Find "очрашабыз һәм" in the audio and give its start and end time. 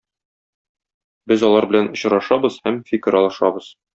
1.97-2.83